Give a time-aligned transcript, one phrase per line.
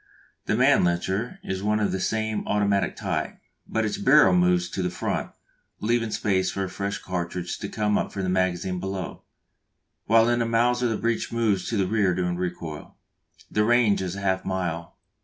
[0.47, 5.29] The Mannlicher is of the same automatic type, but its barrel moves to the front,
[5.79, 9.21] leaving space for a fresh cartridge to come up from the magazine below,
[10.07, 12.95] while in the Mauser the breech moves to the rear during recoil.
[13.51, 14.97] The range is half a mile.